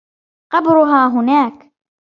قبرها 0.53 1.07
هناك. 1.07 1.73